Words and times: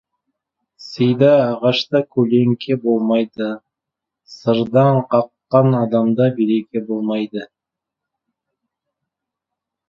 Сида 0.85 1.27
ағашта 1.41 1.99
көлеңке 2.15 2.77
болмайды, 2.85 3.49
сырдаң 4.37 4.97
қаққан 5.13 5.71
адамда 5.83 6.27
береке 6.41 6.83
болмайды. 6.89 7.45